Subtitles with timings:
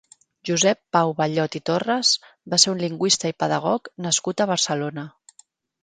[0.49, 2.15] Josep Pau Ballot i Torres
[2.55, 5.07] va ser un lingüista i pedagog nascut a Barcelona.